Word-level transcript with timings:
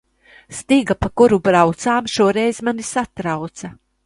Stiga, 0.59 0.95
pa 1.03 1.09
kuru 1.21 1.39
braucām, 1.49 2.09
šoreiz 2.15 2.63
mani 2.71 2.89
satrauca. 2.95 3.73